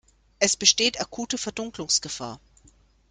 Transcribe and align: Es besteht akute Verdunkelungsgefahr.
Es 0.39 0.57
besteht 0.57 0.99
akute 0.99 1.37
Verdunkelungsgefahr. 1.37 2.39